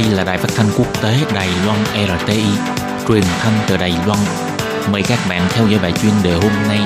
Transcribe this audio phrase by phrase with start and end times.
[0.00, 2.44] Đây là đài phát thanh quốc tế Đài Loan RTI,
[3.08, 4.18] truyền thanh từ Đài Loan.
[4.92, 6.78] Mời các bạn theo dõi bài chuyên đề hôm nay.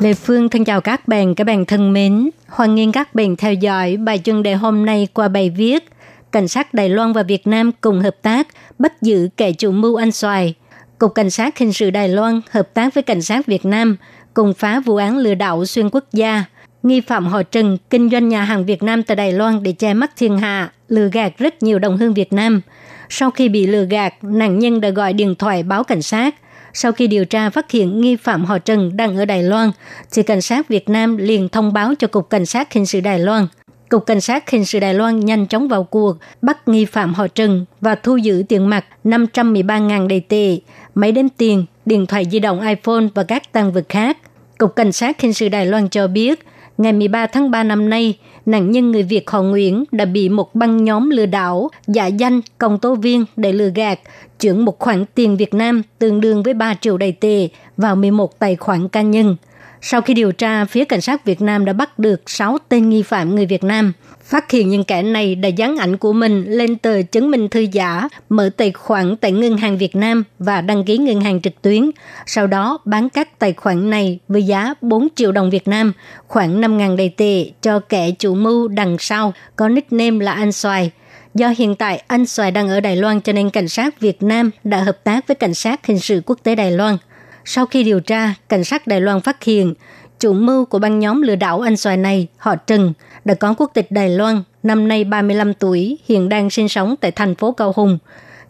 [0.00, 2.30] Lê Phương thân chào các bạn, các bạn thân mến.
[2.48, 5.88] Hoan nghênh các bạn theo dõi bài chuyên đề hôm nay qua bài viết
[6.32, 9.96] Cảnh sát Đài Loan và Việt Nam cùng hợp tác bắt giữ kẻ chủ mưu
[9.96, 10.54] ăn xoài.
[11.00, 13.96] Cục Cảnh sát Hình sự Đài Loan hợp tác với Cảnh sát Việt Nam
[14.34, 16.44] cùng phá vụ án lừa đảo xuyên quốc gia.
[16.82, 19.94] Nghi phạm họ Trần kinh doanh nhà hàng Việt Nam tại Đài Loan để che
[19.94, 22.60] mắt thiên hạ, lừa gạt rất nhiều đồng hương Việt Nam.
[23.08, 26.34] Sau khi bị lừa gạt, nạn nhân đã gọi điện thoại báo cảnh sát.
[26.72, 29.70] Sau khi điều tra phát hiện nghi phạm họ Trần đang ở Đài Loan,
[30.12, 33.18] thì cảnh sát Việt Nam liền thông báo cho Cục Cảnh sát Hình sự Đài
[33.18, 33.46] Loan–
[33.90, 37.28] Cục Cảnh sát Hình sự Đài Loan nhanh chóng vào cuộc, bắt nghi phạm họ
[37.28, 40.58] Trần và thu giữ tiền mặt 513.000 đầy tệ,
[40.94, 44.18] máy đếm tiền, điện thoại di động iPhone và các tăng vật khác.
[44.58, 46.46] Cục Cảnh sát Hình sự Đài Loan cho biết,
[46.78, 50.54] ngày 13 tháng 3 năm nay, nạn nhân người Việt họ Nguyễn đã bị một
[50.54, 54.00] băng nhóm lừa đảo, giả danh công tố viên để lừa gạt,
[54.40, 58.38] chuyển một khoản tiền Việt Nam tương đương với 3 triệu đầy tệ vào 11
[58.38, 59.36] tài khoản cá nhân–
[59.82, 63.02] sau khi điều tra, phía cảnh sát Việt Nam đã bắt được 6 tên nghi
[63.02, 63.92] phạm người Việt Nam.
[64.24, 67.60] Phát hiện những kẻ này đã dán ảnh của mình lên tờ chứng minh thư
[67.60, 71.62] giả, mở tài khoản tại ngân hàng Việt Nam và đăng ký ngân hàng trực
[71.62, 71.90] tuyến.
[72.26, 75.92] Sau đó bán các tài khoản này với giá 4 triệu đồng Việt Nam,
[76.26, 80.90] khoảng 5.000 đầy tệ cho kẻ chủ mưu đằng sau, có nickname là Anh Xoài.
[81.34, 84.50] Do hiện tại anh Xoài đang ở Đài Loan cho nên cảnh sát Việt Nam
[84.64, 86.96] đã hợp tác với cảnh sát hình sự quốc tế Đài Loan–
[87.44, 89.74] sau khi điều tra, cảnh sát Đài Loan phát hiện
[90.20, 92.92] chủ mưu của băng nhóm lừa đảo anh xoài này, họ Trần,
[93.24, 97.10] đã có quốc tịch Đài Loan, năm nay 35 tuổi, hiện đang sinh sống tại
[97.10, 97.98] thành phố Cao Hùng.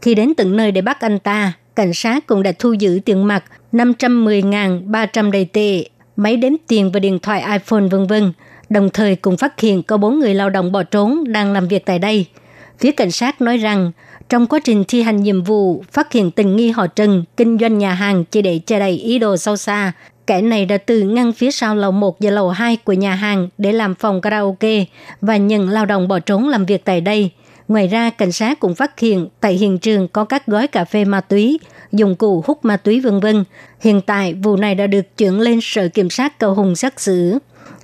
[0.03, 3.27] Khi đến tận nơi để bắt anh ta, cảnh sát cũng đã thu giữ tiền
[3.27, 5.85] mặt 510.300 đầy tệ,
[6.17, 8.33] máy đếm tiền và điện thoại iPhone vân vân.
[8.69, 11.87] Đồng thời cũng phát hiện có bốn người lao động bỏ trốn đang làm việc
[11.87, 12.27] tại đây.
[12.79, 13.93] Phía cảnh sát nói rằng
[14.31, 17.79] trong quá trình thi hành nhiệm vụ, phát hiện tình nghi họ Trần kinh doanh
[17.79, 19.93] nhà hàng chỉ để che đậy ý đồ sâu xa.
[20.27, 23.49] Kẻ này đã từ ngăn phía sau lầu 1 và lầu 2 của nhà hàng
[23.59, 24.85] để làm phòng karaoke
[25.21, 27.31] và nhận lao động bỏ trốn làm việc tại đây.
[27.69, 31.05] Ngoài ra, cảnh sát cũng phát hiện tại hiện trường có các gói cà phê
[31.05, 31.61] ma túy,
[31.93, 33.45] dụng cụ hút ma túy vân vân.
[33.81, 37.39] Hiện tại, vụ này đã được chuyển lên Sở Kiểm sát Cầu Hùng xét xử.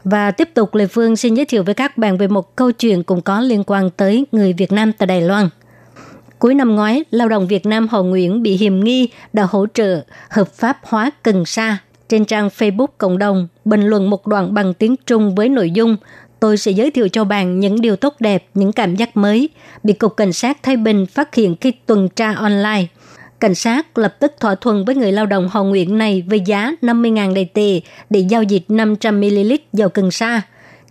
[0.05, 3.03] Và tiếp tục, Lê Phương xin giới thiệu với các bạn về một câu chuyện
[3.03, 5.49] cũng có liên quan tới người Việt Nam tại Đài Loan.
[6.39, 10.05] Cuối năm ngoái, lao động Việt Nam Hồ Nguyễn bị hiềm nghi đã hỗ trợ
[10.31, 11.79] hợp pháp hóa cần sa.
[12.09, 15.97] Trên trang Facebook cộng đồng, bình luận một đoạn bằng tiếng Trung với nội dung
[16.41, 19.49] tôi sẽ giới thiệu cho bạn những điều tốt đẹp, những cảm giác mới,
[19.83, 22.85] bị Cục Cảnh sát Thái Bình phát hiện khi tuần tra online.
[23.41, 26.73] Cảnh sát lập tức thỏa thuận với người lao động Hồ Nguyễn này với giá
[26.83, 27.81] 50.000 đầy tệ
[28.11, 30.43] để giao dịch 500ml dầu cần sa.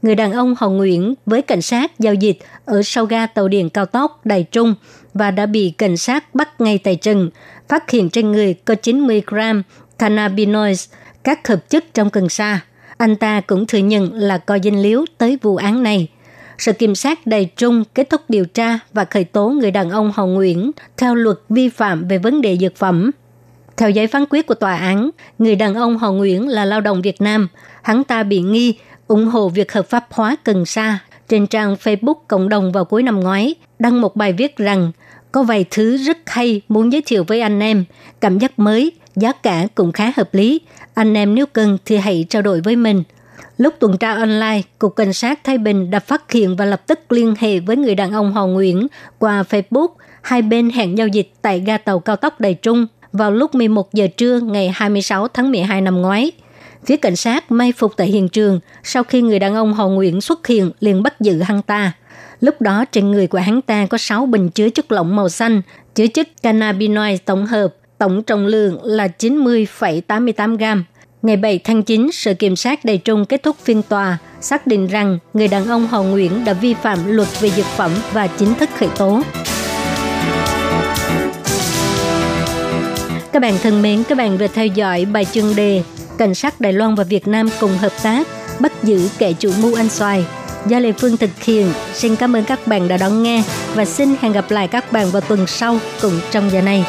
[0.05, 3.69] Người đàn ông Hồng Nguyễn với cảnh sát giao dịch ở sau ga tàu điện
[3.69, 4.75] cao tốc Đài Trung
[5.13, 7.29] và đã bị cảnh sát bắt ngay tại trần,
[7.69, 9.63] phát hiện trên người có 90 gram
[9.99, 10.89] cannabinoids,
[11.23, 12.59] các hợp chất trong cần sa.
[12.97, 16.07] Anh ta cũng thừa nhận là có danh liếu tới vụ án này.
[16.57, 20.11] Sở Kiểm sát Đài Trung kết thúc điều tra và khởi tố người đàn ông
[20.15, 23.11] Hồng Nguyễn theo luật vi phạm về vấn đề dược phẩm.
[23.77, 27.01] Theo giấy phán quyết của tòa án, người đàn ông Hồ Nguyễn là lao động
[27.01, 27.47] Việt Nam.
[27.83, 28.75] Hắn ta bị nghi
[29.07, 30.99] ủng hộ việc hợp pháp hóa cần sa.
[31.27, 34.91] Trên trang Facebook cộng đồng vào cuối năm ngoái, đăng một bài viết rằng
[35.31, 37.85] có vài thứ rất hay muốn giới thiệu với anh em,
[38.21, 40.61] cảm giác mới, giá cả cũng khá hợp lý.
[40.93, 43.03] Anh em nếu cần thì hãy trao đổi với mình.
[43.57, 47.11] Lúc tuần tra online, Cục Cảnh sát Thái Bình đã phát hiện và lập tức
[47.11, 48.87] liên hệ với người đàn ông Hồ Nguyễn
[49.19, 49.87] qua Facebook.
[50.21, 53.93] Hai bên hẹn giao dịch tại ga tàu cao tốc Đài Trung vào lúc 11
[53.93, 56.31] giờ trưa ngày 26 tháng 12 năm ngoái.
[56.85, 60.21] Phía cảnh sát may phục tại hiện trường, sau khi người đàn ông Hồ Nguyễn
[60.21, 61.91] xuất hiện liền bắt giữ hắn ta–
[62.39, 65.61] Lúc đó trên người của hắn ta có 6 bình chứa chất lỏng màu xanh,
[65.95, 70.85] chứa chất cannabinoid tổng hợp, tổng trọng lượng là 90,88 gram.
[71.21, 74.87] Ngày 7 tháng 9, Sở Kiểm sát Đài Trung kết thúc phiên tòa, xác định
[74.87, 78.53] rằng người đàn ông Hồ Nguyễn đã vi phạm luật về dược phẩm và chính
[78.53, 79.21] thức khởi tố.
[83.31, 85.83] Các bạn thân mến, các bạn vừa theo dõi bài chương đề
[86.17, 88.27] Cảnh sát Đài Loan và Việt Nam cùng hợp tác,
[88.59, 90.25] bắt giữ kẻ chủ mưu ăn xoài
[90.65, 91.73] do Lê Phương thực hiện.
[91.93, 95.11] Xin cảm ơn các bạn đã đón nghe và xin hẹn gặp lại các bạn
[95.11, 96.85] vào tuần sau cùng trong giờ này.